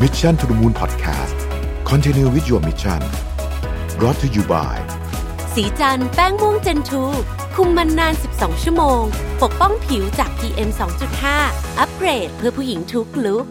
[0.00, 1.36] Mission to the Moon Podcast
[1.84, 3.00] Continue with your mission
[3.98, 4.76] brought to you by
[5.54, 7.02] สีจันแป้งม่วงเจนทู
[7.54, 9.02] คุมมันนาน 12 ชั่วโมง
[9.42, 10.70] ปกป้องผิวจาก PM
[11.24, 13.44] 2.5 อัปเกรดเพื่อผู้หญิงทุกลุก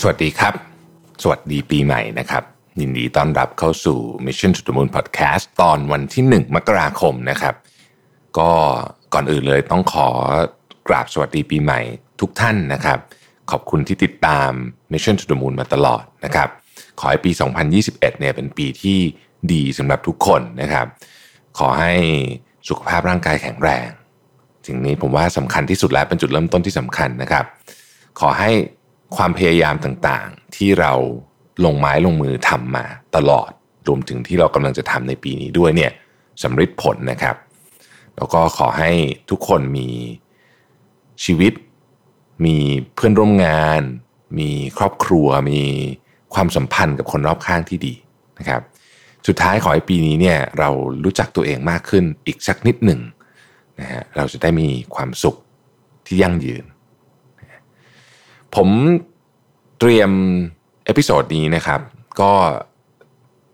[0.00, 0.54] สวัสดีครับ
[1.22, 2.42] สวัสดีปีใหม่นะครับ
[2.80, 7.54] ยินดีต้อนรับเข้าสู่ Mission to the Moon Podcast ตอนวันที่ 1 มกราคมนะครับ
[8.38, 8.50] ก็
[9.14, 10.08] ก่อนอื่นเลยต้องขอ
[10.88, 11.80] กราบสวัสดีปีใหม่
[12.20, 12.98] ทุกท่านนะครับ
[13.50, 14.50] ขอบคุณที่ติดตาม
[14.92, 16.48] Mission to the Moon มาตลอดนะครับ
[17.00, 17.30] ขอให้ปี
[17.76, 18.98] 2021 เนี่ยเป็นปีที่
[19.52, 20.86] ดีสำหรับทุกคนนะครับ
[21.58, 21.94] ขอให้
[22.68, 23.88] สุขภาพร่างกายแข็งแรง
[24.66, 27.44] สิ่งนี้ผมว่าสำคัญที่สุดแล้วเป็นจุดเริ่มต้นที่สำคัญนะครับ
[28.20, 28.50] ขอให้
[29.16, 30.92] ความพยายามต่างๆ ที่เรา
[31.64, 32.84] ลงไม้ลงมือทำมา
[33.16, 33.50] ตลอด
[33.88, 35.92] รวมถึงที่เรากำลังจะทำในปีนี้ด้วยเนี่ย
[36.42, 37.36] สำเร็จผลนะครับ
[38.16, 38.90] แล้วก็ขอให้
[39.30, 39.88] ทุกคนมี
[41.24, 41.52] ชีวิต
[42.44, 42.56] มี
[42.94, 43.80] เพื่อนร่วมงาน
[44.38, 45.60] มีครอบครัว มี
[46.34, 47.94] ความสัมพันธ์กับคนรอบข้างที่ดี
[48.38, 48.62] นะครับ
[49.26, 50.70] สุดท้ายขอให้ปีนี้เนี่ยเรา
[51.04, 53.00] รู้จักตัวเองมากขึ้นอีกสักนิดหนึ่ง
[53.80, 55.36] นะฮะเราจะได้มีความสุข
[56.06, 56.64] ที่ยั่งยืน
[58.54, 58.68] ผม
[59.78, 60.10] เตรียม
[60.84, 61.80] episode นี้นะครับ
[62.20, 62.32] ก็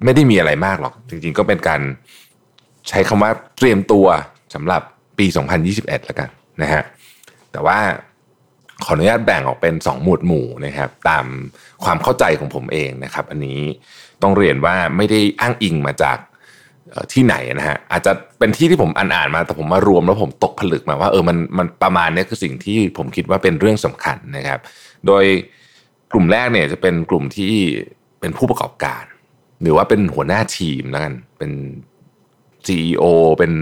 [0.05, 1.81] ไม่ได้มีอะไรมากหรอก จริงๆก็เป็นการ
[2.89, 4.07] ใช้คำว่าเตรียมตัว
[4.55, 4.83] สำหรับ
[5.19, 5.27] ปี
[5.67, 6.29] 2021 แล้วกัน
[6.63, 6.83] นะฮะ
[7.53, 7.79] แต่ว่า
[8.85, 11.27] ขออนุญาตแบ่งออกเป็น 2 หมวดหมู่นะครับ ตาม
[11.85, 13.61] ความเข้าใจของผมเองนะครับ อันนี้
[14.23, 16.19] ต้องเรียนว่าไม่ได้อ้างอิงมาจาก
[17.13, 24.61] ที่ไหนนะฮะอาจจะเป็นที่ที่ผมอ่านอ่านมาแต่ผมมารวมแล้วผมตกผลึกมาว่าเออมันมันประมาณนี้คือสิ่งที่ผมคิดว่าเป็นเรื่องสำคัญนะครับ
[25.07, 25.25] โดย
[26.13, 27.53] กลุ่มแรกเนี่ยจะเป็นกลุ่มที่
[28.21, 29.05] เป็นผู้ประกอบการ
[29.63, 31.53] หรือว่าเป็นหัวหน้าทีมแล้วกันเป็น
[32.67, 33.05] CEO
[33.39, 33.53] เป็น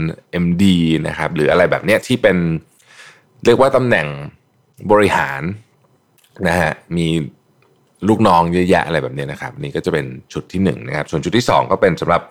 [0.44, 0.64] MD
[1.06, 2.36] นะครับหรืออะไรแบบเนี้ยที่เป็น
[3.44, 4.06] เรียกว่าตำแหน่ง
[4.92, 5.42] บริหาร
[6.48, 7.08] นะฮะมี
[8.08, 12.22] ลูกน้องเยอะแยะอะไรแบบนี้นะครับ นี่ก็จะเป็นชุดที่หนึ่งนะครับ ส่วนชุดที่สองก็เป็นสำหรับ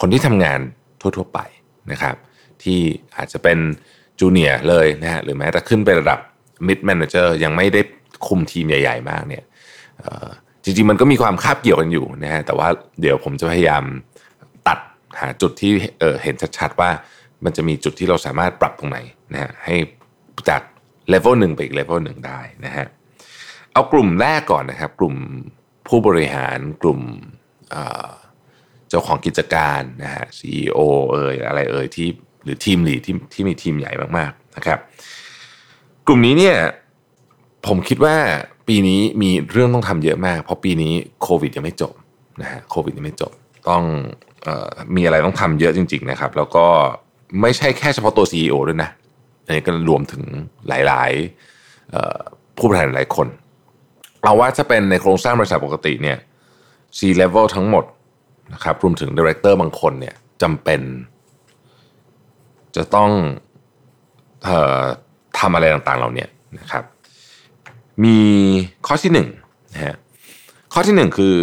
[0.00, 0.60] คนที่ทำงาน
[1.00, 1.40] ทั่ว ๆ ไป
[1.92, 2.16] นะครับ
[2.62, 2.80] ที่
[3.16, 3.58] อาจจะเป็น
[4.18, 6.20] จูเนียร์เลยนะฮะหรือแม้แต่ขึ้นไประดับ
[6.68, 7.80] mid manager ยังไม่ได้
[8.26, 9.44] คุมทีมใหญ่ ๆ มากเนี่ย
[10.64, 12.68] จริงๆมันก็มีความคาบเกี่ยวกันอยู่นะฮะแต่ว่า
[13.00, 13.84] เดี๋ยวผมจะพยายาม
[14.68, 14.78] ตัด
[15.20, 16.90] หาจุดที่เเห็นชัดๆว่า
[17.44, 18.98] มันจะมีจุดที่เราสามารถปรับตรงไหน
[19.32, 19.76] นะฮะให้
[20.48, 20.62] จาก
[21.10, 22.86] เลเวลหนึ่งไปอีกเลเวลหนึ่งได้นะฮะ
[23.72, 25.14] เอากลุ่มแรกก่อนนะครับ กลุ่ม
[25.88, 27.00] ผู้บริหารกลุ่ม
[28.88, 30.78] เจ้าของกิจการนะฮะ CEO
[31.12, 32.08] เอ่ยอะไรเอ่ยที่
[32.44, 34.78] หรือทีมหลีที่ที่มีทีมใหญ่มากๆนะครับ
[36.06, 36.56] กลุ่มนี้เนี่ย
[37.66, 38.16] ผมคิดว่า
[38.68, 40.92] ปีนี้มีเรื่องต้องทำเยอะมาก เพราะปีนี้
[41.22, 41.94] โควิดยังไม่จบ
[42.40, 43.32] นะฮะโควิดยังไม่จบ
[43.68, 43.82] ต้อง
[44.46, 46.66] ออมีอะไรต้องทำเยอะจริง ๆนะครับ แล้วก็
[47.40, 48.90] ไม่ใช่แค่เฉพาะตัว CEO ด้วยนะ
[49.50, 50.22] อันนี้ก็รวมถึง
[50.68, 53.28] หลายๆผู้บริหารหลายคน
[54.22, 56.18] เอาว่าถ้าเป็นในโครงสร้างบริษัทปกติเนี่ย
[56.98, 57.84] C level ทั้งหมด
[58.54, 60.80] นะครับรวมถึงดีเรคเตอร์บางคนเนี่ยจำเป็น
[62.76, 63.10] จะต้อง
[64.46, 64.50] อ
[64.82, 64.84] อ
[65.38, 66.26] ทำอะไรต่างๆเหล่านี้
[66.58, 66.84] นะครับ
[68.04, 68.18] มี
[68.86, 69.28] ข้อที่หนึ่ง
[69.72, 69.96] นะฮะ
[70.72, 71.36] ข้อที่หนึ่งคือ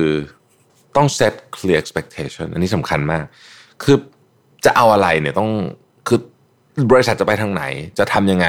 [0.95, 3.23] ต้อง set clear expectation อันนี้สำคัญมาก
[3.83, 3.97] คือ
[4.65, 5.49] จะเอาอะไรเนี่ยต้อง
[6.07, 6.19] คือ
[6.91, 7.63] บริษัทจะไปทางไหน
[7.99, 8.47] จะทำยังไง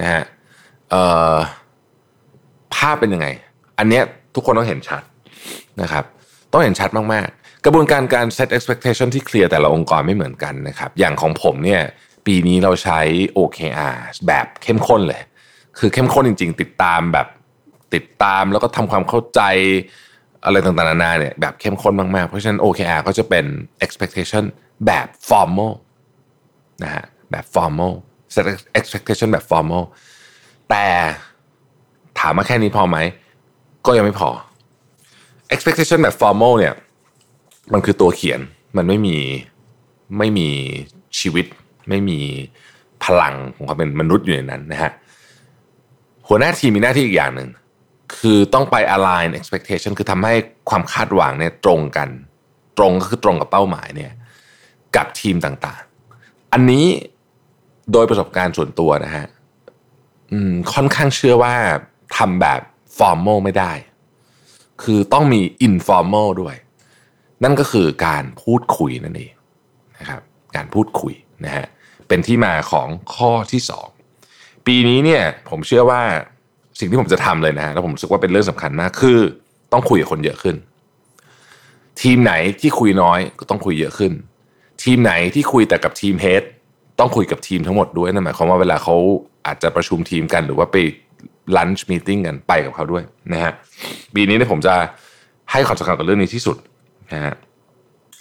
[0.00, 0.22] นะฮะ
[2.74, 3.26] ภาพเป็นยังไง
[3.78, 4.02] อันเนี้ย
[4.34, 5.02] ทุกคนต้องเห็นชัด
[5.82, 6.04] นะครับ
[6.52, 11.82] ต้องเห็นชัดมากๆ กระบวนการการ set expectation ที่เคลียร์แต่ละองค์กรไม่เหมือนกันนะครับ อย่างของผมเนี่ย
[12.26, 13.00] ปีนี้เราใช้
[13.38, 13.96] OKR
[14.26, 15.22] แบบเข้มข้นเลย
[15.78, 17.26] คือเข้มข้นจริง ๆ ติดตามแบบ
[17.94, 19.40] ติดตามแล้วก็ทำความเข้าใจ
[20.44, 23.44] อะไรต่างๆนานาเนี่ยแบบเข้มข้นมากๆ เพราะฉะนั้น OKR ก็จะเป็น
[23.84, 24.44] expectation
[24.86, 25.72] แบบ formal
[26.84, 27.92] นะฮะ แบบ formal
[28.34, 28.44] set
[28.78, 29.84] expectation แบบ formal
[30.70, 30.86] แต่
[32.18, 32.96] ถามมาแค่นี้พอไหม
[33.86, 34.30] ก็ยังไม่พอ
[35.54, 36.74] expectation แบบ formal เนี่ย
[37.72, 38.40] มันคือตัวเขียน
[38.76, 39.16] มันไม่มี
[40.18, 40.48] ไม่มี
[41.18, 41.46] ชีวิต
[41.88, 42.18] ไม่มี
[43.04, 44.92] พลังของความเป็นมนุษย์อยู่ในนั้นนะฮะ
[46.28, 47.50] หัวหน้าทีมมีหน้าที่อีกอย่างหนึ่ง
[48.18, 50.34] คือต้องไป align expectation คือทำให้
[50.70, 52.08] ความคาดหวังเนี่ยตรงกัน
[52.78, 54.12] ตรงก็คือตรงกับเป้าหมายเนี่ย
[54.96, 56.86] กับทีมต่างๆ อันนี้
[57.92, 59.26] โดยประสบการณ์ส่วนตัวนะฮะ
[60.32, 61.54] อืมค่อนข้างเชื่อว่า
[62.16, 62.60] ทำแบบ
[62.98, 63.72] formal ไม่ได้
[64.82, 66.56] คือต้องมี informal ด้วย
[67.44, 69.32] นั่นก็คือการพูดคุยนั่นเอง
[69.98, 70.20] นะครับ
[70.56, 71.66] การพูดคุยนะฮะ
[72.08, 73.88] เป็นที่มาของข้อที่สอง
[74.66, 76.02] ปีนี้เนี่ยผมเชื่อว่า
[76.78, 79.18] สิ่งที่ผมจะทำเลยนะฮะแล้วผมรู้สึกว่าเป็นเรื่องสำคัญมากคือ
[79.72, 80.56] ต้องคุยกับคนเยอะขึ้น
[82.02, 84.12] ทีมไหนที่คุยน้อยก็ต้องคุยเยอะขึ้น
[84.82, 86.44] ทีมไหนที่คุยแต่กับ team head
[86.98, 88.96] ต้องคุยกับทีมทั้งหมดด้วยนั่นหมายความว่าเวลาเขา
[89.46, 90.76] อาจจะประชุมทีมกันหรือว่าไป
[91.56, 93.02] lunch meeting กันไปกับเขาด้วย
[93.32, 93.52] นะฮะ
[94.14, 94.74] ปีนี้เนี่ยผมจะ
[95.52, 96.56] ให้ความสำคัญกับเรื่องนี้ที่สุด
[97.12, 97.34] นะฮะ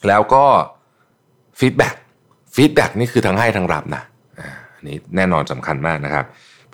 [0.08, 0.46] แล้วก็
[1.60, 1.96] feedback
[2.56, 4.04] feedback นี่คือทั้งให้ทั้งรับนะ
[4.76, 6.26] อันนี้แน่นอนสำคัญมากนะครับ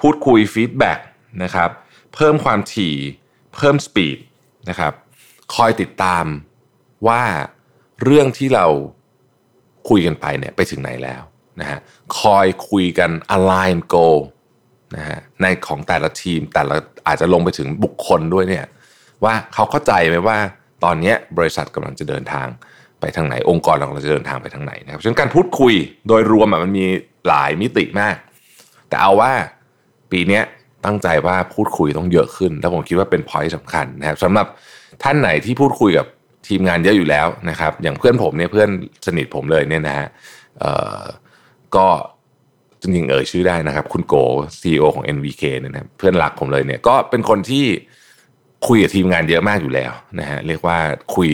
[0.01, 0.99] พูดคุย feedback
[1.43, 1.69] นะครับ
[2.13, 2.95] เพิ่มความถี่
[3.55, 4.17] เพิ่มสปีด
[4.69, 4.93] นะครับ
[5.55, 6.25] คอยติดตาม
[7.07, 7.21] ว่า
[8.03, 8.65] เรื่องที่เรา
[9.89, 11.21] คุยกันไปเนี่ยไปถึงไหนแล้ว
[11.59, 11.79] นะฮะ
[12.19, 14.19] คอยคุยกัน align goal
[14.95, 16.75] นะฮะในของแต่ละทีมแต่ละ
[17.07, 18.65] อาจจะลงไปถึงบุคคลด้วยเนี่ย
[19.23, 20.37] ว่าเขาเข้าใจไหมว่า
[20.83, 22.47] ตอนนี้บริษัทกำลังจะเดินทาง
[22.99, 25.73] ไปทางไหน องค์กรเรากำลังจะเดินทางไปทางไหนนะครับฉะนั้นการพูดคุย
[26.07, 26.85] โดยรวมมันมี
[27.27, 28.15] หลายมิติมาก
[28.89, 29.31] แต่เอาว่า
[30.11, 30.41] ปีนี้
[30.85, 34.47] ตั้งใจว่าพูดคุยต้องเยอะขึ้น แล้วผมคิดว่าเป็นพอยต์สำคัญนะครับสำหรับ
[35.03, 36.07] ท่านไหนที่พูดคุยกับ
[36.47, 38.69] ทีมงานเยอะอยู่แล้วนะครับ อย่างเพื่อนผมเนี่ยเพื่อน
[39.05, 40.07] สนิทผมเลยเนี่ยนะฮะ
[41.75, 41.87] ก็
[42.81, 44.15] จริงๆเอ่ยชื่อได้นะครับ คุณโก
[44.59, 47.65] CEO ของ NVK เนี่ยนะเพื่อนรักผมเลยเนี่ยก็เป็นคนที่
[48.67, 50.77] คุยกับทีมงานเยอะมากอยู่แล้วนะฮะเรียกว่า
[51.15, 51.29] คุย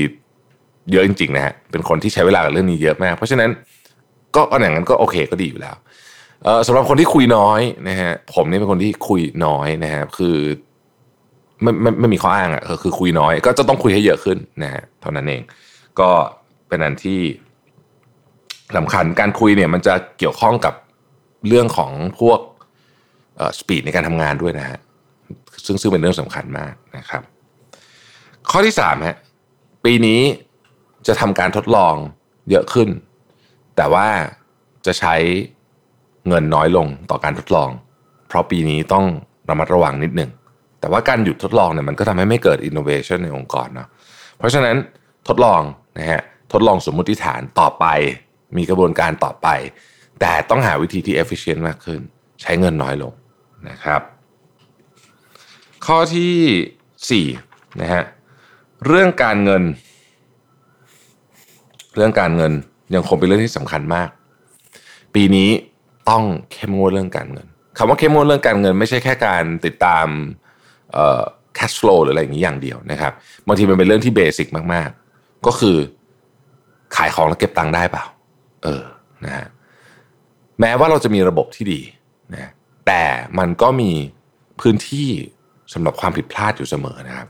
[0.91, 3.49] เยอะจริงๆนะฮะเป็นคนที่ใช้เวลากับเรื่องนี้เยอะมาก เพราะฉะนั้น
[4.35, 5.75] ก็ก็อย่างนั้นก็โอเคก็ดีอยู่แล้ว
[6.67, 10.37] สำหรับคนที่คุยน้อยนะฮะผมนี่เป็นคนที่คุยน้อยนะฮะคือ
[11.61, 15.41] ไม่ไม่ไม่มีข้ออ้างอะคือคุยน้อย ก็จะต้องคุยให้เยอะขึ้นนะฮะเท่านั้นเอง
[15.99, 16.09] ก็
[16.67, 17.19] เป็นอันที่
[18.77, 20.73] สำคัญการคุยเนี่ยมันจะเกี่ยวข้องกับ
[21.47, 22.39] เรื่องของพวก
[23.59, 24.79] สปีดในการทำงานด้วยนะฮะ
[25.65, 27.21] ซึ่งซึ่งเป็นเรื่องสำคัญมากนะครับ
[28.49, 29.17] ข้อที่สามฮะ
[29.85, 30.21] ปีนี้
[31.07, 31.95] จะทำการทดลอง
[32.49, 32.89] เยอะขึ้น
[33.75, 34.07] แต่ว่า
[34.85, 35.15] จะใช้
[36.27, 37.69] เงินน้อยลงต่อการทดลอง
[38.27, 39.05] เพราะปีนี้ต้อง
[39.49, 40.31] ระมัดระวังนิดหนึ่ง
[40.79, 43.87] แต่ว่าการหยุดทดลองเนี่ยมันก็ทำให้ไม่เกิดอินโนเวชันในองค์กรเนาะ
[44.37, 44.75] เพราะฉะนั้น
[45.27, 45.61] ทดลอง
[45.97, 46.21] นะฮะ
[46.53, 47.85] ทดลองสมมุติฐานต่อไป
[48.57, 49.47] มีกระบวนการต่อไป
[50.19, 52.01] แต่ต้องหาวิธีที่ efficient มากขึ้น
[52.41, 53.13] ใช้เงินน้อยลง
[53.69, 54.01] นะครับ
[55.85, 58.03] ข้อที่4นะฮะ
[58.85, 59.63] เรื่องการเงิน
[61.95, 62.53] เรื่องการเงิน
[62.95, 64.09] ยังคงเป็นเรื่องที่สำคัญมาก
[65.15, 65.49] ปีนี้
[66.09, 67.47] ต้องเข้มงวดเรื่องการเงิน
[67.77, 70.07] คำว่าเข้มงวดเรื่องการเงิน ไม่ใช่แค่การติดตาม
[70.93, 71.21] เอ่อ
[71.57, 73.13] cash flow หรืออะไรอย่างนี้อย่างเดียวนะครับ
[73.47, 75.77] บางทีมันเป็นเรื่องที่เบสิกมาก ๆ ก็คือ
[76.95, 78.05] ขายของแล้วเก็บตังค์ได้เปล่า
[78.67, 78.83] ออ
[79.25, 79.47] นะฮะ
[80.59, 81.79] แม้ว่าเราจะมีระบบที่ดี
[82.33, 82.51] นะ
[82.87, 83.03] แต่
[83.39, 83.91] มันก็มี
[84.61, 85.09] พื้นที่
[85.73, 87.27] สำหรับความผิดพลาดอยู่เสมอนะครับ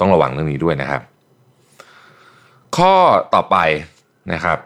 [0.00, 1.02] ต้องระวังเรื่องนี้ด้วยนะครับ
[2.76, 2.94] ข้อ
[3.34, 3.56] ต่อไป
[4.32, 4.58] นะครับ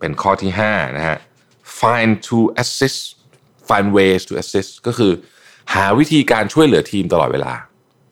[0.00, 1.16] เป็นข้อที่5นะฮะ
[1.80, 3.00] find to assist
[3.68, 5.12] find ways to assist ก็คือ
[5.74, 7.52] หาวิธีการช่วยเหลือทีมตลอดเวลา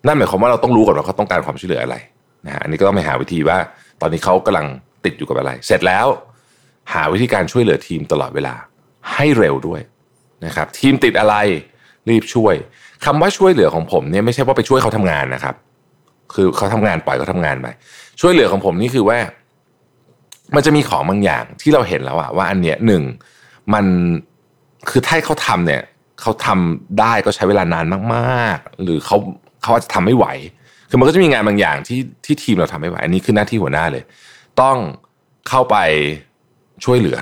[0.07, 1.97] นั่นหมายความว่าเราต้องรู้ก่อนว่าเขาต้องการความช่วยเหลืออะไร
[2.47, 3.59] นะฮะอันนี้ก็ต้องไปหาวิธีว่า
[4.01, 4.67] ตอนนี้เขากำลัง
[5.05, 6.07] ติดอยู่กับอะไร เสร็จแล้ว
[6.93, 8.55] หาวิธีการช่วยเหลือทีมตลอดเวลา
[9.15, 9.81] ให้เร็วด้วย
[10.47, 11.35] นะครับทีมติดอะไร
[12.09, 12.55] รีบช่วย
[13.05, 15.55] คำว่าช่วยเหลือของผมเนี่ยไม่ใช่ว่าไปช่วยเขาทำงานนะครับ
[16.35, 17.67] คือเขาทำงานปล่อยเขาทำงานไป
[18.21, 19.19] ช่วยเหลือของผมนี่คือว่า
[20.55, 23.03] มันจะมีของบางอย่างที่เราเห็นแล้วอะว่าอันเนี้ยหนึ่ง
[23.75, 23.85] มัน
[24.91, 25.83] คือถ้าเขาทำเนี่ย
[26.21, 29.17] เขาทำได้ก็ใช้เวลานานมาก ๆ หรือเขา
[29.63, 30.27] เขาอาจจะทำไม่ไหว
[30.91, 34.05] คือมันก็จะมีงานบางอย่างที่ที่ทีมเราทำไม่ไหวอันนี้คือหน้าที่หัวหน้าเลย
[34.61, 34.77] ต้อง
[35.49, 35.77] เข้าไป
[36.85, 37.19] ช่วยเหลือ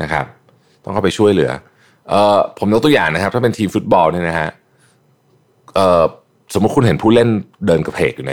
[0.00, 0.24] นะครับ
[0.84, 1.50] ต้องเข้าไปช่วยเหลือ
[2.08, 4.50] เอ่อผมยกตัวอย่างนะครับ ถ้าเป็นทีมฟุตบอลเนี่ยนะฮะ
[5.74, 6.02] เอ่อ
[6.54, 7.28] สมมติคุณเห็นผู้เล่น
[7.66, 8.32] เดินกระเพกอยู่ใน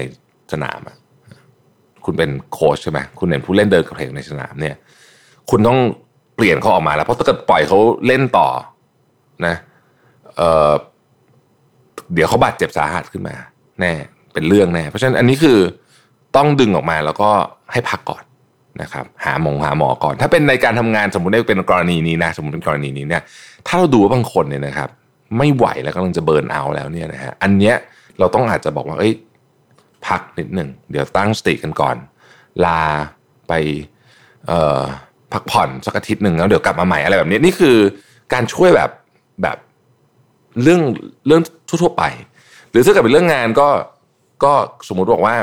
[0.53, 0.79] สนาม
[2.06, 4.75] คุณเป็นโค้ชใช่ไหมคุณเห็นผู้เล่นเดินกระเพกในสนามเนี่ย
[5.49, 5.80] คุณต้อง
[6.35, 8.47] เปลี่ยนเขาออกมาแล้ว เพราะถ้าเกิดปล่อยเขาเล่นต่อ
[9.45, 9.56] นะ
[10.37, 10.71] เอ่อ
[12.13, 13.35] เดี๋ยวเขาบาดเจ็บสาหัสขึ้นมา
[13.81, 13.94] แน่
[14.33, 15.57] เป็นเรื่องแน่ เพราะฉะนั้นอันนี้คือ
[16.35, 17.30] ต้องดึงออกมาแล้วก็
[17.73, 18.23] ให้พักก่อน
[18.81, 23.21] นะครับหาหมงหาหมอก่อน ถ้าเป็นในการทำงานสมมติได้เป็นกรณีนี้นะสมมติเป็นกรณีนี้เนี่ย
[23.67, 24.89] ถ้าเราดูว่าบางคนเนี่ยนะครับ
[25.37, 27.75] ไม่ไหวแล้วกำลังจะเบิร์นเอาแล้วเนี่ยนะฮะอันเนี้ย
[28.19, 29.13] เราต้องอาจจะบอกว่าเอ้ย
[30.07, 31.95] พักนิดหนึ่งเดี๋ยวตั้งสติกันก่อน
[32.65, 32.81] ลา
[33.47, 33.53] ไป
[34.47, 34.81] เอ่อ
[35.33, 37.77] พักผ่อนสักอาทิตย์หนึ่งแล้วเดี๋ยวกลับมาใหม่อะไรแบบนี้นี่คือ
[38.33, 38.89] การช่วยแบบ
[39.43, 39.57] แบบ
[40.61, 40.81] เรื่อง
[41.27, 42.03] เรื่องทั่วๆไป
[42.71, 43.69] หรือถ้าเกิดเป็นเรื่องงานก็
[44.43, 44.53] ก็
[44.87, 45.35] สมมุติบอกว่า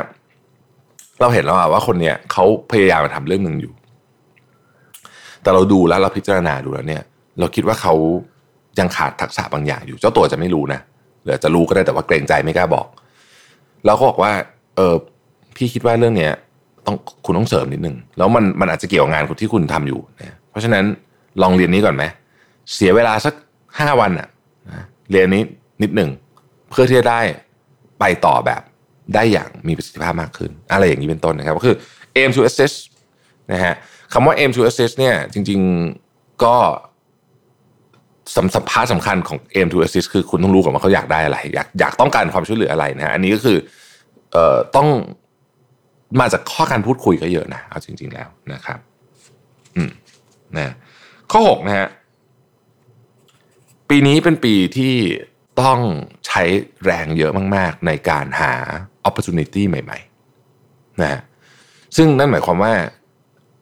[1.21, 3.73] เราเห็นแล้วว่าคนเนี้ยเขาพยายามมาทำเรื่องหนึ่งอยู่
[5.43, 7.03] แต่เราดูแล้วเราพิจารณาดูแล้วเนี่ย
[7.39, 7.95] เราคิดว่าเขา
[8.79, 10.81] ยังขาดทักษะบางอย่างอยู่ เจ้าตัวจะไม่รู้นะ
[11.23, 12.87] หรือจะรู้ก็ได้แต่ว่าเกรงใจไม่กล้าบอก
[13.87, 14.33] เราก็บอกว่า
[14.77, 14.95] เออ
[15.57, 16.33] พี่คิดว่าเรื่องเนี้ย
[16.87, 20.85] ต้องคุณต้องเสริมนิดนึงแล้วมันมันอาจจะเกี่ยวกับงานที่คุณทำอยู่นะเพราะฉะนั้น
[21.43, 22.05] ลองเรียนนี้ก่อนไหม
[22.75, 23.35] เสียเวลาสัก
[23.79, 24.29] ห้าวันอะ
[25.11, 25.43] เรียนนี้
[25.83, 26.11] นิดหนึ่ง
[26.71, 27.21] เพื่อที่จะได้
[28.01, 28.63] ไปต่อแบบ
[29.15, 31.77] ได้อย่างมีประสิทธิภาพมากขึ้น อะไรอย่างนี้เป็นต้นนะครับก็คือ
[32.17, 32.75] aim to assess
[33.53, 33.75] นะฮะ
[34.13, 36.57] คำว่า aim to assess เนี่ยจริงๆก็
[38.37, 43.59] สำคัญพาสำคัญของ aim to assist คือคุณต้องรู้ก่อนว่าเขาอยากได้อะไร อยากอยากต้องการความช่วยเหลืออะไรนะฮะอันนี้ก็คือ
[44.33, 44.89] เอ่อต้อง
[46.21, 48.79] มาจากข้อการพูดคุยก็เยอะนะเอาจริง ๆแล้วนะครับ
[49.77, 49.91] อืม
[50.57, 50.75] นะ
[51.33, 51.89] ข้อหกนะฮะ
[53.91, 54.95] ปีนี้เป็นปีที่
[55.63, 55.81] ต้อง
[56.27, 56.43] ใช้
[56.85, 58.55] แรงเยอะมาก ๆ ในการหา
[59.09, 61.21] opportunity ใหม่ๆนะฮะ
[61.97, 62.75] ซึ่งนั่นหมายความว่า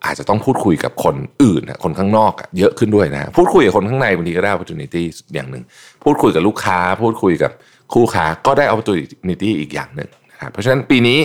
[0.04, 5.02] อาจจะต้องพูดคุยกับคนอื่นคนข้างนอกเยอะขึ้นด้วยนะพูดคุยกับคนข้างในบางทีก็ได้ opportunity
[5.34, 5.64] อย่างหนึ่ง
[6.04, 7.52] พูดคุยกับลูกค้า พูดคุยกับ
[7.92, 11.20] คู่ค้าก็ได้ opportunity อีกอย่างหนึ่งนะครับเพราะฉะนั้นปีนี้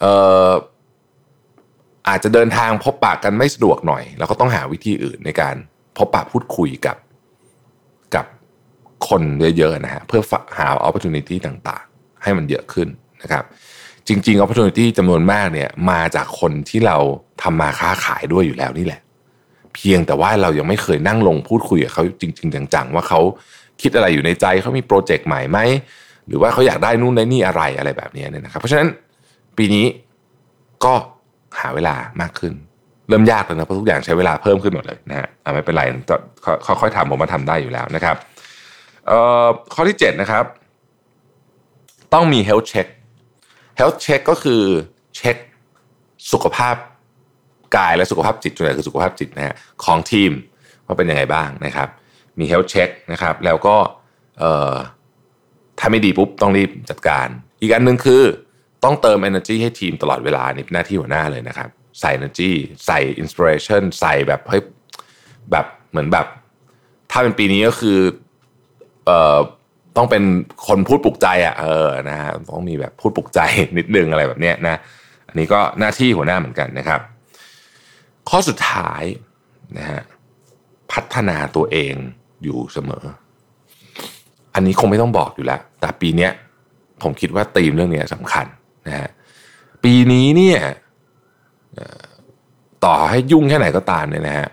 [0.00, 0.12] เอ่
[0.48, 0.52] อ
[2.08, 5.54] อาจจะเดินทางพบปะกันไม่สะดวกหน่อย แล้วก็ต้องหาวิธีอื่นในการ
[5.96, 6.96] พบปะพูดคุยกับ
[8.14, 8.26] กับ
[9.08, 9.22] คน
[9.58, 10.22] เยอะๆนะฮะเพื่อ
[10.58, 12.88] หา opportunity ต่างๆ ให้มันเยอะขึ้น
[13.22, 13.44] นะครับ
[14.08, 16.96] จริงๆ opportunity จำนวนมากเนี่ยมาจากคนที่เรา
[17.42, 19.00] ทำมาค้าขายด้วยอยู่แล้วนี่แหละ
[19.74, 23.20] เพียงแต่ว่าเรายังไม่เคยนั่งลงพูดคุยกับเขาจริง ๆ จังๆ ว่าเขา
[23.82, 25.58] คิดอะไรอยู่ในใจเขามีโปรเจกต์ใหม่ไหม
[26.28, 28.88] หรือว่าเขาอยากได้นู่นได้นี่อะไรอะไรแบบนี้เนี่ยนะครับ เพราะฉะนั้น
[29.56, 29.86] ปีนี้
[30.84, 30.94] ก็
[31.60, 32.54] หาเวลามากขึ้น
[33.08, 35.82] เริ่มยากแล้วนะเพราะทุกอย่างใช้เวลาเพิ่มขึ้นหมดเลยนะฮะไม่เป็นไร
[36.66, 38.16] ค่อยๆทำผมมาทำได้อยู่แล้วนะครับ
[39.74, 40.44] ข้อที่7นะครับ
[42.14, 42.86] ต้องมี health check
[43.78, 44.62] health check ก็คือ
[45.16, 45.36] เช็ค
[46.32, 46.76] สุขภาพ
[47.76, 49.54] กายและสุขภาพจิตส่วนใหญ่คือสุขภาพจิตนะฮะ
[49.84, 50.32] ของทีม
[50.86, 51.88] ว่าเป็นยังไงบ้างนะครับ
[52.38, 53.76] มี health check นะครับ แล้วก็
[55.78, 57.28] ถ้าไม่ดีปุ๊บต้องรีบจัดการ
[57.60, 58.22] อีกอันหนึ่งคือ
[58.84, 61.68] ต้องเติม energy ให้ทีมตลอดเวลานี่เป็นหน้าที่หัวหน้าเลยนะครับ
[62.00, 62.50] ใส่ energy
[62.86, 64.62] ใส่ inspiration ใส่แบบเฮ้ย
[65.50, 66.26] แบบเหมือนแบบ
[67.10, 67.98] ถ้าเป็นปีนี้ก็คือ
[69.06, 69.38] เอ่อ
[69.96, 70.22] ต้องเป็น
[70.66, 73.40] คนพูดปลุกใจอะเออนะฮะต้องมีแบบพูดปลุกใจ
[73.78, 74.76] นิดนึงอะไรแบบเนี้ยนะ
[75.28, 77.00] อันนี้ก็หน้าที่หัวหน้าเหมือนกันนะครับ
[78.28, 79.02] ข้อสุดท้าย
[79.78, 80.00] นะฮะ
[80.92, 81.94] พัฒนาตัวเอง
[82.42, 83.04] อยู่เสมอ
[84.54, 86.28] อันนี้คงไม่ต้องบอกอยู่แล้ว แต่ปีนี้
[87.02, 88.46] ผมคิดว่าธีมเรื่องนี้สำคัญ
[88.86, 89.08] นะฮะ
[89.84, 90.58] ปีนี้เนี่ย
[92.84, 94.48] ต่อให้ยุ่งแค่ไหนก็ตามเนี่ยนะฮะ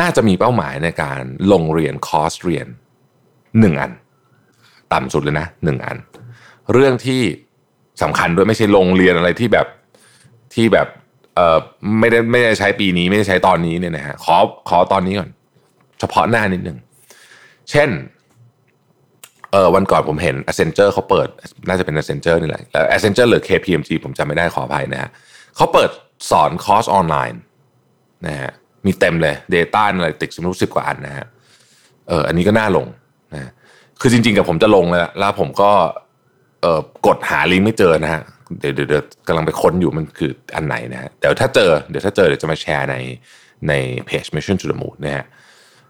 [0.00, 1.20] น่าจะมีเป้าหมายในการ
[1.52, 2.66] ลงเรียนคอร์สเรียน
[3.60, 3.92] หนึ่งอัน
[4.92, 5.96] ต่ำสุดเลยนะหนึ่งอัน
[6.72, 7.22] เรื่องที่
[8.02, 9.66] สำคัญด้วยไม่ใช่ลงเรียนอะไรที่แบบ
[10.54, 10.88] ที่แบบ
[11.36, 11.58] เออ
[12.00, 14.36] ไม่ได้ไม่ได้ใช้ปีนี้ไม่ได้ใช้ตอนนี้เนี่ยนะฮะขอ
[14.68, 15.30] ขอตอนนี้ก่อน
[16.00, 16.78] เฉพาะหน้านิดหนึ่ง
[17.70, 17.90] เช่น
[19.52, 21.28] เออวันก่อนผมเห็น Accenture เขาเปิด
[21.68, 25.10] น่าจะเป็น Accenture นี่แหละแล้ว Accenture หรือ KPMG ผมจำไม่ได้ขออภัยนะฮะ
[25.56, 25.90] เขาเปิด
[26.30, 27.40] สอนคอร์สออนไลน์
[28.26, 28.52] นะฮะ
[28.86, 31.26] มีเต็มเลย Data อะไรติดสมมติสิบกว่าอันนะฮะ
[32.08, 32.86] เอออันนี้ก็น่าลง
[33.34, 33.50] นะ
[34.04, 35.72] คือจริง ๆ กับผมจะลงเลยแล้วผมก็
[36.62, 38.22] เออกดหาลิงก์ไม่เจอนะฮะ
[38.60, 42.96] เดี๋ยวเดี๋ยวกำลังไปค้นอยู่มันคืออันไหนนะฮะแต่ถ้าเจอเดี๋ยวถ้าเจอเดี๋ยวจะมาแชร์ใน
[43.68, 43.72] ใน
[44.06, 45.26] เพจ Mission to the Moon นะฮะ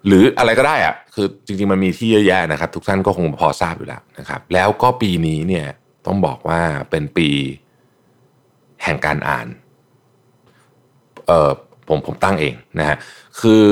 [0.07, 5.67] หรืออะไรก็ได้อะคือจริง ๆ มันมีที่เยอะแยะนะครับ ทุกท่านก็คงพอทราบอยู่แล้วนะครับ แล้วก็ปีนี้เนี่ย
[6.07, 7.29] ต้องบอกว่าเป็นปี
[8.85, 9.47] แห่งการอ่าน
[11.27, 11.51] เออ
[11.89, 12.97] ผมผมตั้งเองนะฮะ
[13.41, 13.67] คือ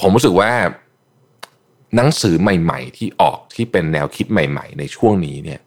[0.00, 0.50] ผมรู้สึกว่า
[1.96, 5.60] หนังสือใหม่ ๆ ที่ออกที่เป็นแนวคิดใหม่ ๆ ในช่วงนี้เนี่ย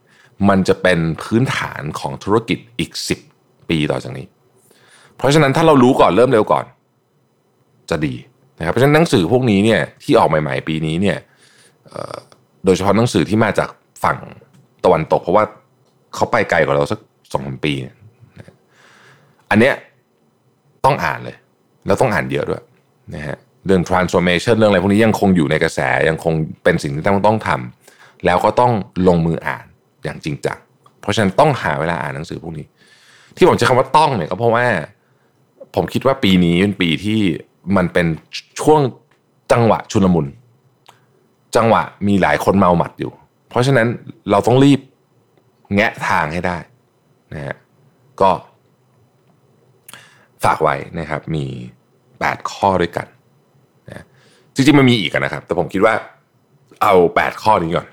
[0.49, 3.19] มันจะเป็นพื้นฐานของธุรกิจอีกสิบ
[3.69, 4.25] ปีต่อจากนี้
[5.17, 6.65] เพราะฉะนั้นถ้าเรารู้ก่อนเริ่มเร็วก่อน
[7.89, 8.15] จะดี
[8.59, 11.17] นะครับเพราะฉะนั้นหนังสือพวกนี้เนี่ยที่ออกใหม่ ๆ ปีนี้เนี่ย
[12.65, 13.69] โดยเฉพาะหนังสือที่มาจาก
[14.03, 14.17] ฝั่ง
[14.83, 15.45] ตะวันตก เพราะว่า
[16.15, 16.99] เขาไปไกลกว่าเราสัก
[17.33, 17.73] สองสามปี
[19.49, 19.73] อันเนี้ย
[20.85, 21.37] ต้องอ่านเลย
[21.85, 22.63] แล้วต้องอ่านเยอะด้วย
[23.15, 26.33] นะฮะ เรื่อง transformation เรื่องอะไรพวกนี้ยังคงอยู่ในกระแสยังคง
[26.63, 28.71] เป็นสิ่งที่ต้องต้องทำแล้วก็ต้อง
[29.07, 29.65] ลงมืออ่าน
[30.03, 30.57] อย่างจริงจัง
[31.01, 32.65] เพราะฉะนั้นต้องหาเวลาอ่านหนังสือพวกนี้
[33.37, 34.65] ที่ผมใช้คำว่าต้องเนี่ยก็เพราะว่า
[35.75, 37.19] ผมคิดว่าปีนี้เป็นปีที่
[37.77, 38.07] มันเป็น
[38.61, 38.81] ช่วง
[39.51, 40.27] จังหวะชุลมุน
[41.55, 43.11] จังหวะมีหลายคนเมาหมัดอยู่
[43.49, 43.87] เพราะฉะนั้น
[44.31, 44.79] เราต้องรีบ
[45.75, 46.57] แงะทางให้ได้
[47.33, 47.55] นะฮะ
[48.21, 48.31] ก็
[50.43, 51.45] ฝากไว้นะครับมี
[51.99, 53.07] 8 ข้อด้วยกัน
[54.57, 55.93] จริงๆมันมีอีกนะครับ แต่ผมคิดว่า
[56.83, 57.87] เอา 8 ข้อนี้ก่อน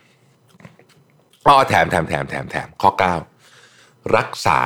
[1.46, 2.90] อ๋อแถมแถมแถมแถมแถมข้อ
[3.52, 4.60] 9 รักษา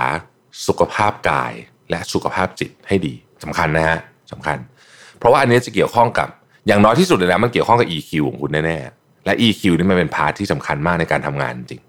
[0.66, 1.52] สุขภาพกาย
[1.90, 3.14] และสุขภาพจิตให้ดี
[3.44, 3.98] สำคัญนะฮะ
[4.32, 4.58] สำคัญ
[5.18, 6.28] เพราะว่าอันนี้จะเกี่ยวข้องกับ
[6.66, 11.82] อย่างน้อยที่สุดเลยนะมันเกี่ยวข้องกับ EQ ของคุณแน่ๆและ EQ นี่มันเป็นพาร์ทที่สำคัญมากในการทำงานจริง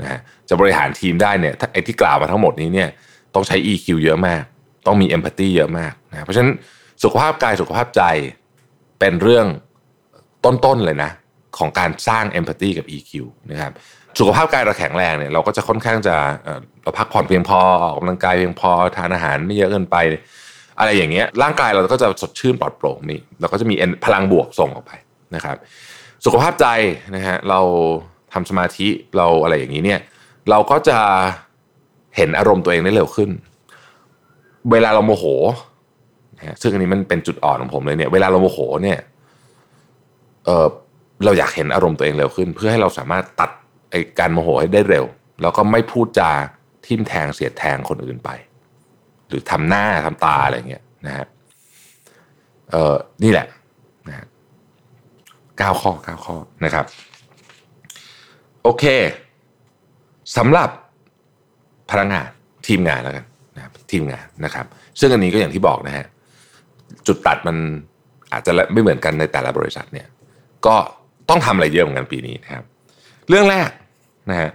[0.00, 2.88] นะฮะจะบริหารทีมได้เนี่ยไอ้ที่กล่าวมาทั้งหมดนี้เนี่ย
[3.34, 4.42] ต้องใช้ EQ เยอะมาก
[4.86, 6.52] ต้องมี empathy เยอะมากนะเพราะฉะนั้น
[7.02, 8.02] สุขภาพกายสุขภาพใจ
[8.98, 9.46] เป็นเรื่อง
[10.44, 11.10] ต้นๆเลยนะ
[11.58, 13.10] ของการสร้าง empathy กับ EQ
[13.50, 13.72] นะครับ
[14.18, 16.16] สุขภาพกายเราแข็งแรงเนี่ยเราก็จะค่อนข้างจะ
[16.82, 19.96] เราพักผ่อนเพียงพอออกกำลังกายเพียงพอทานอาหารไม่เยอะเกินไป
[20.78, 23.74] อะไรอย่างเงี้ยร่างกายเราก็จะสดชื่นปลอดโปร่งนี่เราก็จะมี
[24.04, 24.92] พลังบวกส่งออกไป
[25.34, 25.56] นะครับ
[26.24, 26.66] สุขภาพใจ
[27.14, 27.60] นะฮะเรา
[28.32, 30.00] ทำสมาธิเราอะไรอย่างนี้เนี่ย
[30.50, 30.98] เราก็จะ
[32.16, 33.30] เห็นอารมณ์ตัวเองได้เร็วขึ้น
[34.70, 35.24] เวลาเราโมโห
[36.38, 38.98] นะซึ่งอันนี้มันเป็นจุดอ่อนของผมเลยเนี่ย เวลาเราโมโหเนี่ย
[40.44, 40.66] เออ
[41.24, 43.50] เราอยากเห็นอารมณ์ตัวเองเร็วขึ้น เพื่อให้เราสามารถตัด
[43.90, 45.04] ไอ้การโมโหให้ได้เร็ว
[45.42, 46.30] แล้วก็ไม่พูดจา
[46.86, 48.30] ทิ่มแทงเสียดแทงคนอื่นไป
[49.28, 51.26] หรือทำหน้าทำตาอะไรเงี้ยนะฮะ
[52.70, 53.46] เออนี่แหละ
[54.08, 54.26] นะฮะ
[55.58, 56.84] เก้าข้อเก้าข้อนะครับ
[58.62, 58.84] โอเค
[60.36, 60.68] สำหรับ
[61.90, 62.28] พนักงาน
[62.66, 63.24] ทีมงานแล้วกัน
[63.56, 63.62] นะ
[63.92, 64.66] ทีมงานนะครับ
[65.00, 66.06] ซึ่งอันนี้ก็อย่างที่บอกนะฮะ
[67.06, 67.56] จุดตัดมัน
[68.32, 70.06] อาจจะไม่เหมือนกันในแต่ละบริษัทเนี่ย
[70.66, 70.76] ก็
[71.28, 72.64] ต้องทำอะไรเยอะเหมือนกันปีนี้นะครับ
[73.28, 73.70] เรื่องแรก
[74.30, 74.50] นะฮะ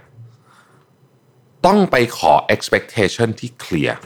[1.66, 3.96] ต้องไปขอ expectation ที่เคลียร์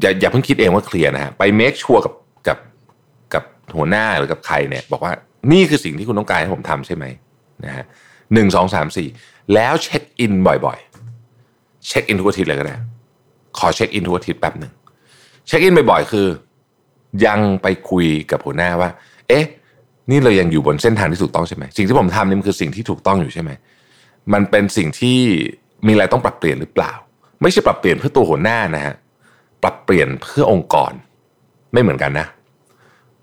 [0.00, 2.14] อย่าอย่าเพิ่งคิดเองว่าเคลียร์นะฮะไป make sure กับ
[2.48, 2.58] กับ
[3.34, 3.44] กับ
[3.76, 5.12] หัวหน้าหรือกับใครเนี่ย บอกว่า
[5.52, 7.04] นี่คือสิ่งที่คุณต้องการให้ผมทำใช่ไหม
[7.64, 7.84] นะฮะ
[8.34, 9.08] หนึ่งสองสามสี่
[9.54, 12.76] แล้วเช็คอินบ่อยๆ เช็คอินทุกอาทิตย์เลยก็ได้
[13.58, 14.72] ขอเช็คอินทุกอาทิตย์แป๊บหนึ่ง
[15.46, 16.26] เช็คอินบ่อยๆคือ
[17.26, 18.90] ยังไปคุยกับหัวหน้าว่า
[19.28, 19.44] เอ๊ะ
[20.10, 23.50] นี่เรายังอยู่บนเส้นทางที่ถูกต้องใช่ไหมสิ่งที่ผมทำนี่มันคือสิ่งที่ถูกต้องอยู่ใช่ไหม
[24.32, 25.18] มันเป็นสิ่งที่
[25.86, 26.92] มีอะไรต้องปรับเปลี่ยนหรือเปล่า
[27.42, 28.94] ไม่ใช่ปรับเปลี่ยนเพื่อตัวหัวหน้านะฮะ
[29.62, 30.92] ปรับเปลี่ยนเพื่อองค์กร
[31.72, 32.26] ไม่เหมือนกันนะ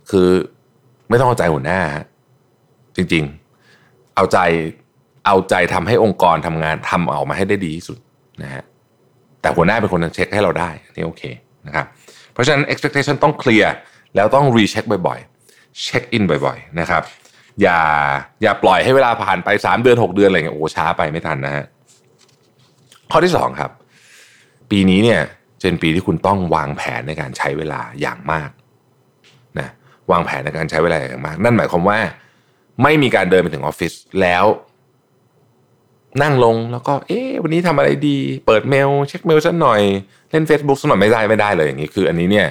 [0.10, 0.30] คือ
[1.10, 1.82] ไม่ต้องเอาใจหัวหน้า
[2.96, 4.38] จริงๆ เอาใจ
[5.26, 7.98] เอาใจทำให้องค์กรทำงานทำออกมาให้ได้ดีที่สุด
[8.42, 8.64] นะฮะ
[9.42, 11.24] แต่หัวหน้าเป็นคนเช็คให้เราได้นี่โอเค
[11.68, 11.86] นะครับ
[12.34, 13.74] เพราะฉะนั้น expectation ต้องเคลียร์
[14.16, 17.04] แล้วต้องรีเช็คบ่อยๆ เช็คอินบ่อยๆนะครับ
[17.62, 17.80] อย่า
[18.44, 21.66] อย่าปล่อยให้เวลาผ่านไป 3 เดือน 6 เดือนอะไรเงี้ยโอ้ช้าไปไม่ทันนะฮะ
[23.12, 23.72] ข้อที่ 2 ครับ
[24.72, 25.22] ปีนี้เนี่ย
[25.62, 28.50] เป็นปีที่คุณต้องวางแผนในการใช้เวลาอย่างมาก
[29.60, 29.70] นะ
[30.12, 32.00] วางแผนในการใช้เวลาอย่างมาก นั่นหมายความว่า
[32.84, 34.44] ไม่มีการเดินไปถึงออฟฟิศแล้ว
[36.22, 39.82] นั่งลงแล้วก็เอ๊ะวันนี้ทำอะไรดี เปิดเมล เช็คเมลสักหน่อย
[40.30, 42.48] เล่น Facebook สักหน่อยไม่ได้ไม่ได้เลยอย่างนี้คือ อันนี้เนี่ย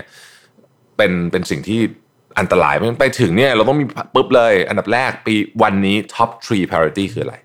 [0.97, 1.81] เป็นเป็นสิ่งที่
[2.39, 7.37] อันตรายมันไปถึงเนี่ยเราต้องมีปุ๊บเลย อันดับแรกปีวันนี้ top three priority คืออะไร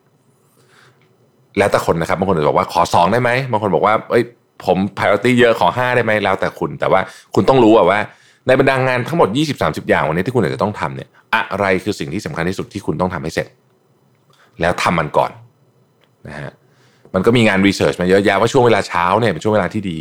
[1.58, 4.24] แล้วแต่คนนะครับบางคนจะบอกว่าขอสองได้ไหมบางคนบอกว่าเอ้ย
[4.66, 7.02] ผม priority เยอะขอห้าได้ไหมแล้วแต่คุณ แต่ว่า
[7.36, 8.00] คุณต้องรู้ว่า
[8.48, 13.48] ในบรรดางงานทั้งหมด 20-30 อย่างวันนี้ที่คุณอาจจะต้องทำเนี่ยอะไรคือสิ่งที่สำคัญที่สุดที่คุณต้องทำให้เสร็จ
[14.62, 15.32] แล้วทำมันก่อน
[16.28, 16.52] นะฮะ
[17.14, 20.00] มันก็มีงานรีเสิร์ชมาเยอะแยะว่าช่วงเวลาเช้าเนี่ยเป็นช่วงเวลาที่ดี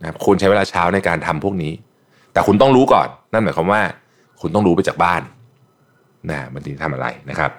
[0.00, 1.72] นะครับคุณใช้เวลาเช้าในการทำพวกนี้
[2.32, 3.82] แต่คุณต้องรู้ก่อน นั่นหมายความว่า
[4.40, 5.22] คุณต้องรู้ไปจากบ้าน
[6.30, 7.50] นะมันที่ทำอะไรนะครับ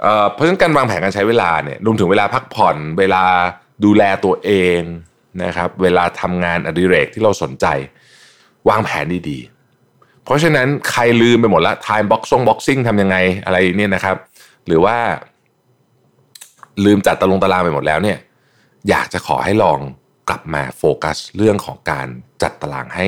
[0.00, 3.24] เเพราะฉะนั้นการวางแผนการใช้เวลาเนี่ยรวมถึงเวลาพักผ่อน เวลา
[3.84, 4.80] ดูแลตัวเอง
[5.44, 7.66] นะครับ เวลาทำงานอดิเรกที่เราสนใจ
[8.68, 14.16] วางแผนดีๆ เพราะฉะนั้นใครลืมไปหมดละ time boxing boxing ทำยังไงอะไรเนี่ยนะครับ
[14.66, 14.96] หรือว่า
[16.84, 18.18] ลืมจัดตารางตารางไปหมดแล้วเนี่ย
[18.88, 19.78] อยากจะขอให้ลอง
[20.28, 22.06] กลับมาโฟกัสเรื่องของการ
[22.42, 23.06] จัดตารางให้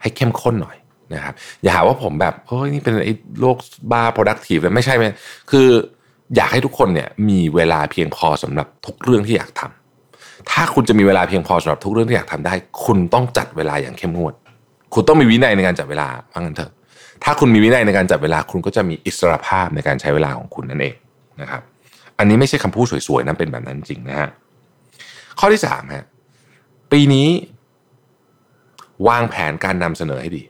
[0.00, 0.76] ให้เข้มข้นหน่อย
[1.14, 3.56] นะครับอย่าหาว่าผมแบบเฮ้ยนี่เป็นไอ้โลก
[3.92, 5.04] บ้า productive เลยไม่ใช่ไหม
[5.50, 5.68] คือ
[6.36, 12.54] อยากให้ทุกคนเนี่ยมีเวลาเพียงพอสำหรับทุกเรื่องที่อยากทำถ้าคุณจะมีเวลาเพียงพอสำหรับทุกเรื่องที่อยากทำได้
[12.84, 14.34] คุณต้องจัดเวลาอย่างเข้มงวด
[14.94, 16.72] คุณต้องมีวินัยในการจัดเวลาว่างั้นเถอะ
[17.24, 20.94] ถ้าคุณมีวินัยในการจัดเวลา คุณก็จะมีอิสรภาพในการใช้เวลาของคุณนั่นเอง
[21.40, 21.62] นะครับ
[22.18, 24.30] อันนี้ไม่ใช่คำพูดสวยๆนะเป็นแบบนั้นจริงนะฮะ
[25.38, 26.04] ข้อที่สามฮะ
[26.92, 27.28] ปีนี้
[29.08, 30.42] วางแผนการนำเสนอให้ดี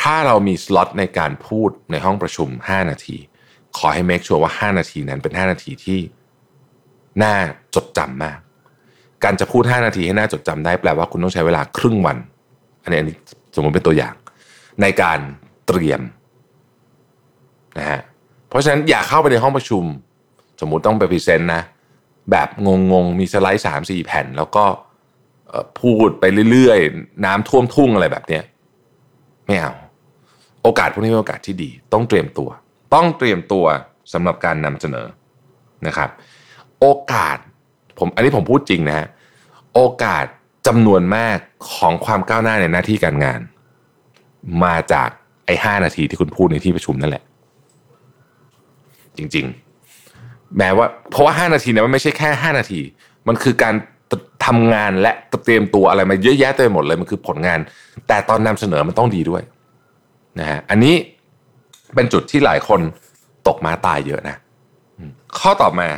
[0.00, 3.16] ถ้าเรามีสล็อตในการพูดในห้องประชุม 5 นาที
[3.76, 5.98] ขอให้เมคชัวร์ว่า 5 นาทีนั้นเป็น 5 นาทีที่
[7.22, 7.34] น่า
[7.74, 8.38] จดจำมาก
[9.24, 12.18] การจะพูด 5 นาทีให้น่าจดจำได้แปลว่าคุณต้องใช้เวลาครึ่งวัน
[12.82, 13.16] อันนี้อันนี้
[13.54, 14.14] สมมติเป็นตัวอย่าง
[14.82, 15.18] ในการ
[15.66, 16.00] เตรียม
[17.78, 18.00] นะฮะ
[18.48, 19.84] เพราะฉะนั้นอย่าเข้าไปในห้องประชุม
[20.60, 21.62] สมมุติต้องไปพรีเซนต์นะ
[22.30, 22.48] แบบ
[22.92, 24.64] งงๆ มีสไลด์สามสี่แผ่น แล้วก็
[25.80, 28.42] พูดไปเรื่อยๆ น้ำท่วมทุ่งอะไรแบบเนี้ย
[29.46, 29.74] ไม่เอา
[30.62, 32.48] โอกาสพวกนี้เป็นโอกาสที่ดี ต้องเตรียมตัว
[32.94, 33.64] ต้องเตรียมตัว
[34.12, 35.06] สำหรับการนำเสนอ
[35.86, 36.10] นะครับ
[36.80, 37.38] โอกาส
[37.98, 39.06] ผมอันนี้ผมพูดจริงนะฮะ
[39.74, 40.24] โอกาส
[40.66, 41.38] จำนวนมาก
[41.72, 43.40] ของความก้าวหน้าในหน้าที่การงาน
[44.64, 45.08] มาจาก
[45.46, 47.22] ไอ้ห้านาทีที่คุณพูดในที่ประชุมนั่นแหละ
[49.16, 49.65] จริง ๆ
[50.58, 52.80] แม้ว่าเพราะว่า 5 นาทีเนี่ยมันไม่ใช่แค่ 5 นาที
[53.28, 53.74] มันคือการ
[54.46, 55.12] ทำงานและ
[55.44, 57.58] เตรียมตัวอะไรมาเยอะแยะเต็มหมดเลยมันคือผลงาน
[58.08, 59.42] แต่ตอนนำเสนอมันต้องดีด้วย
[60.38, 60.94] นะฮะอันนี้
[61.94, 62.80] เป็นจุดที่หลายคน
[63.48, 64.36] ตกมาตายเยอะนะ
[65.38, 65.88] ข้อต่อมา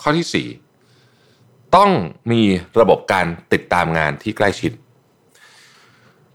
[0.00, 0.46] ข้อที่สี่
[1.76, 1.90] ต้อง
[2.32, 2.42] มี
[2.80, 4.72] ระบบการติดตามงานที่ใกล้ชิด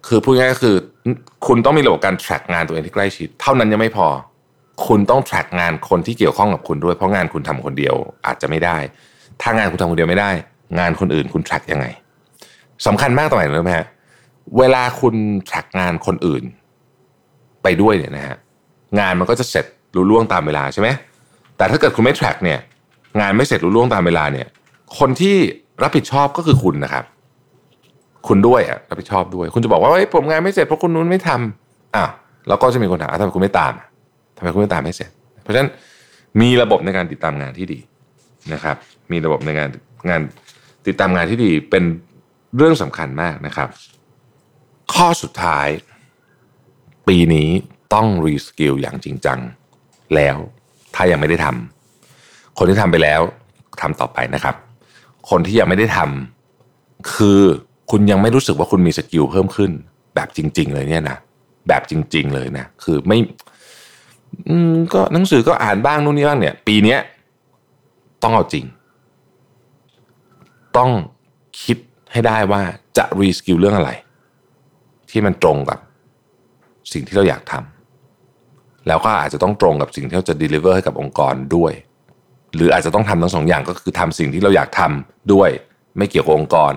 [0.07, 0.75] คือพูดง่ายก็คือ
[1.47, 4.07] คุณต้องมีระบบการ track งานตัวเองที่ใกล้ชิด เท่านั้นยังไม่พอ
[4.85, 8.77] คุณต้อง track งานคนที่เกี่ยวข้องกับคุณด้วยเพราะงานคุณทำคนเดียวอาจจะไม่ได้
[9.41, 10.31] ถ้างานคุณทำคนเดียวไม่ได้
[10.79, 11.85] งานคนอื่นคุณ track ยังไง
[12.87, 13.87] สำคัญมากตรงไหนรู้ไหมฮะ
[14.57, 15.15] เวลาคุณ
[15.49, 16.43] track งานคนอื่น
[17.63, 18.35] ไปด้วยเนี่ยนะฮะ
[18.99, 20.89] งานมันก็จะเสร็จรู้ล่วงตามเวลาใช่ไหม
[21.57, 22.59] แต่ถ้าเกิดคุณไม่ track เนี่ย
[23.19, 24.47] งานไม่เสร็จรู้ล่วงตามเวลาเนี่ย
[24.99, 25.35] คนที่
[25.83, 27.05] รับผิดชอบก็คือคุณนะครับ
[28.27, 32.05] คุณด้วยอะรับผิดชอบด้วย คุณจะบอกว่าเฮ้ยผมงานไม่เสร็จเพราะคุณนู้นไม่ทำอะ
[32.47, 33.73] แล้วก็จะมีคนถามทำไมคุณไม่ตาม
[34.37, 35.09] ทำไมคุณไม่ตามให้เสร็จ
[35.41, 35.69] เพราะฉะนั้น
[36.41, 37.79] มีระบบในการติดตามงานที่ดี
[38.53, 38.77] นะครับ
[39.11, 39.69] มีระบบในการ
[40.09, 40.21] งาน
[40.87, 41.83] ติดตามงานที่ดีเป็น
[42.57, 43.69] เรื่องสำคัญมากนะครับ
[44.93, 45.67] ข้อสุดท้าย
[47.07, 47.49] ปีนี้
[47.93, 49.39] ต้อง reskill อย่างจริงจัง
[50.15, 50.37] แล้ว
[50.95, 53.21] ถ้ายังไม่ได้ทำคนที่ทำไปแล้ว
[53.81, 54.55] ทำต่อไปนะครับ
[55.29, 57.41] คนที่ยังไม่ได้ทำคือ
[57.91, 59.71] คุณยังไม่รู้สึกว่าคุณมี skill เพิ่มขึ้น
[60.15, 61.17] แบบจริง ๆ เลยเนี่ยนะ
[61.67, 63.17] แบบจริง ๆ เลยนะคือไม่
[64.49, 66.99] อืมก็หนังสือก็อ่านบ้างนู่นนี่บ้างเนี่ย ปีเนี้ย
[68.23, 68.65] ต้องเอาจริง
[70.77, 70.91] ต้อง
[71.63, 71.77] คิด
[72.11, 72.61] ให้ได้ว่า
[72.97, 73.91] จะ reskill เรื่องอะไร
[75.09, 75.79] ที่มันตรงกับ
[76.93, 81.73] สิ่งที่เราอยากทำแล้วก็อาจจะต้องตรงกับสิ่งที่เราจะ deliver ให้กับองค์กรด้วย
[82.55, 85.49] หรืออาจจะต้องทำทั้งสองอย่างก็คือทำสิ่งที่เราอยากทำด้วย
[85.97, 86.73] ไม่เกี่ยวกับองค์กร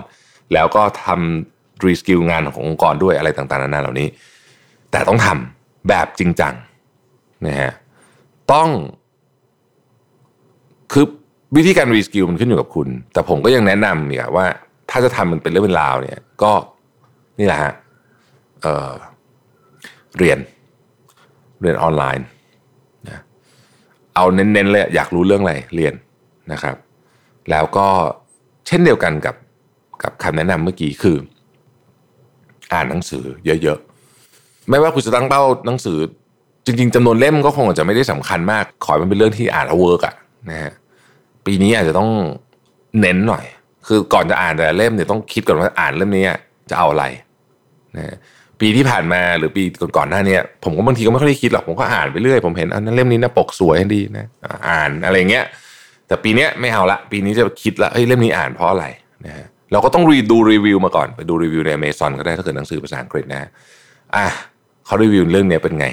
[0.53, 4.07] แล้วก็ทำ reskill งานขององค์กรด้วยอะไรต่างๆนานาเหล่านี้
[4.91, 6.53] แต่ต้องทำแบบจริงจัง
[7.45, 7.71] นะฮะ
[8.51, 8.69] ต้อง
[10.93, 11.05] คือ
[11.55, 14.45] วิธีการรีสกิลมันขึ้นอยู่กับคุณ แต่ผมก็ยังแนะนำเนี่ยว่า
[14.89, 16.51] ถ้าจะทำมันเป็นเรื่องเป็นราวเนี่ย ก็
[17.39, 17.73] นี่แหละฮะ
[18.61, 20.39] เเรียน
[21.61, 22.27] เรียนออนไลน์
[23.07, 23.21] นะ
[24.15, 25.93] เอาเน้นๆเลยอยากรู้เรื่องอะไรเรียน
[26.51, 26.75] นะครับ
[27.49, 27.87] แล้วก็
[28.67, 29.35] เช่นเดียวกันกับ
[30.03, 31.17] กับคำแนะนำเมื่อกี้คือ
[32.73, 35.97] อ่านหนังสือเยอะๆ ไม่ว่าคุณจะตั้งเป้าหนังสือ
[36.65, 40.15] จริงๆจำนวนเล่มก็คงอาจจะไม่ได้สำคัญมาก ขอมันเป็นเรื่องที่อ่านแล้วเวิร์กอะ
[40.49, 40.71] นะฮะ
[41.45, 42.09] ปีนี้อาจจะต้อง
[42.99, 43.43] เน้นหน่อย
[43.87, 46.23] คือก่อนจะอ่านแต่เล่มเนี่ยต้องคิดก่อนว่าอ่านเล่มนี้
[46.69, 47.05] จะเอาอะไร
[47.97, 48.15] นะ
[48.59, 49.63] ปีที่ผ่านมาหรือปี
[49.97, 54.25] ก่อนๆหน้านี้ผมก็บางทีก็ไม่ค่อยได้คิดหรอกผมก็อ่านไปเรื่อยผมเห็นอันนั้นเล่มนี้นะปกสวยดีนะ
[54.69, 55.45] อ่านอะไรเงี้ย
[56.07, 58.85] แต่ปีนี้ไม่เอาละปีนี้จะคิดละเฮ้ยเล่มนี้อ่านเพราะอะไร
[59.25, 63.49] นะฮะเราก็ต้องรีดูรีวิวมาก่อนไปดูรีวิวในอเมซอนก็ได้ถ้าเกิดหนังสือภาษาอังกฤษนะ
[64.15, 64.25] อะ
[64.85, 65.87] เขารีวิวเรื่องนี้เป็นไง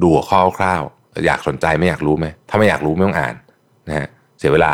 [0.00, 0.82] ดูหัวข้อคร่าว
[1.26, 3.34] อยากสนใจไม่อยากรู้ไหมถ้าไม่อยากรู้ไม่ต้องอ่าน
[3.88, 4.72] นะฮะเสียเวลา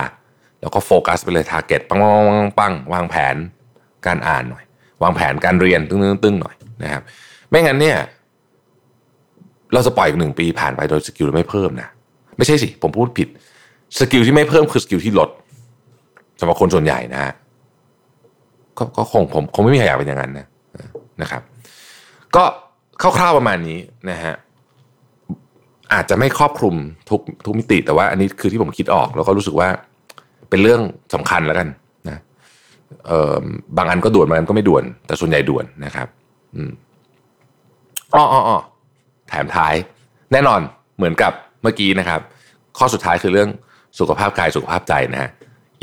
[0.61, 2.09] แล้วก็โฟกัสไปเลย target ปังปั
[2.47, 3.37] งปังวางแผน
[4.07, 4.65] การอ่านหน่อย
[5.03, 7.03] วางแผนการเรียนตึ้งตึ้งหน่อยนะครับ
[7.51, 7.99] ไม่งั้นเนี่ย
[9.73, 11.89] เราจะปล่อยอีกหนึ่งปีผ่านไปโดย skill ไม่เพิ่มนะ
[12.37, 13.29] ไม่ใช่สิ ผมพูดผิด
[13.99, 15.31] skill ที่ไม่เพิ่มคือ skill ที่ลด
[16.41, 17.33] สำหรับคนส่วนใหญ่นะฮะ
[18.97, 20.47] ก็คงผมคงไม่มีใครอยากเป็นอย่างนั้นนะ
[21.23, 21.43] นะครับ
[22.37, 22.45] ก็
[23.03, 23.79] คร่าวๆประมาณนี้
[24.11, 24.35] นะฮะ
[25.93, 26.75] อาจจะไม่ครอบคลุม
[27.11, 29.69] ทุกทุกมิติ แต่ว่าอันนี้คือที่ผมคิดออก แล้วก็รู้สึกว่า
[30.51, 30.81] เป็นเรื่อง
[31.15, 31.69] สำคัญแล้วกัน
[32.09, 32.19] นะ
[33.07, 33.35] เออ
[33.77, 36.09] บางอันก็ด่วนบางอันก็ไม่ด่วน แต่ส่วนใหญ่ด่วนนะครับ
[36.55, 36.71] อืม
[38.15, 38.59] อ๋ออ๋อ
[39.29, 39.75] แถมท้าย
[40.33, 40.61] แน่นอน
[40.97, 42.21] เหมือนกับเมื่อกี้นะครับ
[42.79, 43.49] ข้อสุดท้ายคือเรื่อง
[43.99, 45.31] สุขภาพกายสุขภาพใจนะฮะ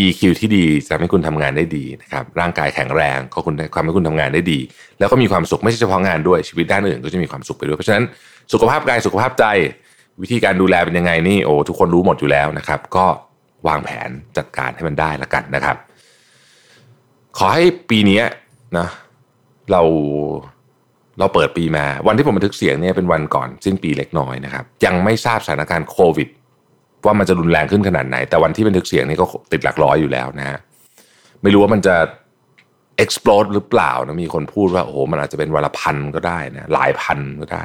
[0.06, 4.60] EQ ที่ดีจะทำให้คุณทำงานได้ดีนะครับร่างกายแข็งแรงก็คุณความให้คุณทำงานได้ดี
[5.00, 8.04] แล้วก็มีความสุขไม่ใช่เฉพาะงานด้วยชีวิตด้านอื่นก็จะมีความสุขไปด้วย เพราะฉะนั้น
[8.54, 9.46] สุขภาพกายสุขภาพใจ
[10.22, 13.06] วิธีการดูแลเป็นยังไงนี่โอ้ทุกคนรู้หมดอยู่แล้วนะครับ ก็
[13.68, 15.78] วางแผนจัดการให้มันได้ละกันนะครับ
[17.38, 18.22] ขอให้ปีนี้
[18.78, 18.88] นะ
[19.72, 19.82] เรา
[21.20, 26.30] เราเปิดปีมา วันที่ผมบันทึกเสียงเนี่ยเป็นวันก่อนสิ้นปีเล็กน้อยนะครับ ยังไม่ทราบสถานการณ์โควิด
[27.06, 30.60] ว่ามันจะรุนแรงขึ้นขนาดไหน แต่วันที่บันทึกเสียงนี่ก็ติดหลักร้อยอยู่แล้วนะฮะ
[31.42, 31.96] ไม่รู้ว่ามันจะ
[33.04, 37.64] explode หรือเปล่านะมีคนพูดว่าโอ้โหมันอาจจะเป็นวันละพันก็ได้นะหลายพันก็ได้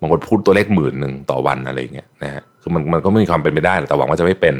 [0.00, 4.54] บางคนพูดตัวเลขหมื่นหนึ่งต่อวันอะไรเงี้ยนะฮะคือมันมันก็ไม่มีความเป็นไปได้แต่หวังว่าจะไม่เป็น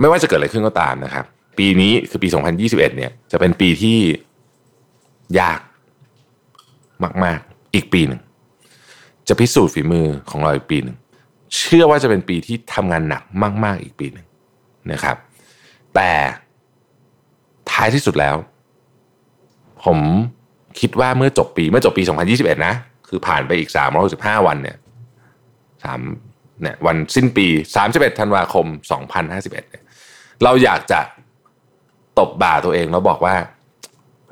[0.00, 1.24] ไม่ว่าจะเกิดอะไรขึ้นก็ตามนะครับ
[1.58, 2.28] ปีนี้คือปี
[2.62, 3.98] 2021 เนี่ย จะเป็นปีที่
[5.40, 5.60] ยาก
[7.24, 8.20] มาก ๆ อีกปีหนึ่ง
[9.28, 10.96] จะพิสูจน์ฝีมือของเราอีกปีหนึ่ง
[11.56, 13.22] เชื่อว่าจะเป็นปีที่ทำงานหนัก
[13.64, 14.26] มาก ๆ อีกปีหนึ่ง
[14.92, 15.16] นะครับ
[15.94, 16.10] แต่
[17.70, 18.36] ท้ายที่สุดแล้ว
[19.84, 19.98] ผม
[20.80, 22.74] คิดว่าเมื่อจบปีเมื่อจบปี 2021 นะ
[23.14, 23.70] คือผ่านไปอีก
[24.08, 24.76] 365 วันเนี่ย
[25.84, 26.00] สาม
[26.62, 27.46] เนี่ยวันสิ้นปี
[27.84, 28.66] 31ธันวาคม
[29.12, 29.84] 2051เนี่ย
[30.44, 31.00] เราอยากจะ
[32.18, 33.34] ตบบ่าตัวเองแล้วบอกว่า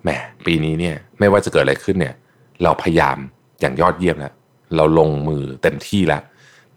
[0.03, 0.11] แหม
[0.47, 2.15] ปีนี้เนี่ยไม่ว่าจะเกิดอะไรขึ้นเนี่ย
[2.63, 3.17] เราพยายาม
[3.61, 4.35] อย่างยอดเยี่ยมแล้ว
[4.77, 6.23] เราลงมือเต็มที่แล้ว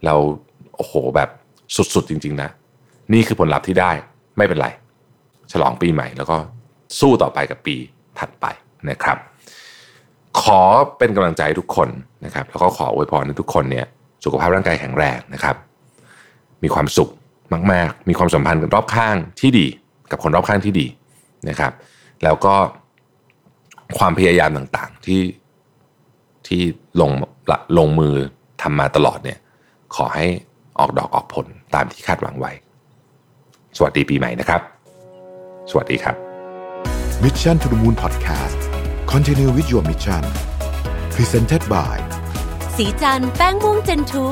[0.04, 0.14] เรา
[0.76, 1.28] โอ้โหแบบ
[1.94, 2.50] สุดๆจริง ๆ นะ
[3.12, 3.90] นี่คือผลลัพธ์ที่ได้
[4.36, 4.68] ไม่เป็นไร
[5.52, 6.36] ฉลองปีใหม่แล้วก็
[7.00, 7.76] สู้ต่อไปกับปี
[8.18, 8.46] ถัดไป
[8.90, 9.18] นะครับ
[10.44, 10.60] ขอ
[10.98, 11.88] เป็นกำลังใจทุกคน
[12.24, 13.86] นะครับแล้วก็ขออวยพรให้ทุกคนเนี่ย
[14.24, 15.56] สุขภาพร่างกายแข็งแรงนะครับ
[16.62, 17.10] มีความสุข
[17.72, 19.66] มาก ๆ มีความสัมพันธ์กับรอบข้างที่ดี
[20.10, 20.86] กับคนรอบข้างที่ดี
[21.48, 21.72] นะครับ
[22.24, 22.54] แล้วก็
[23.98, 25.22] ความพยายามต่างๆที่
[26.46, 26.60] ที่
[27.00, 27.10] ลง
[27.78, 28.14] ลงมือ
[28.62, 29.38] ทำมาตลอดเนี่ย
[29.94, 30.26] ขอให้
[30.78, 32.52] ออกดอกออกผลตามที่คาดหวังไว้
[33.76, 34.60] สวัสดีปีใหม่นะครับ
[35.70, 36.16] สวัสดีครับ
[37.22, 38.73] Mission to the Moon Podcast
[39.14, 40.22] Continue with your mission
[41.16, 41.96] Presented by
[42.76, 44.26] สีจันแป้งม่วงเจนทู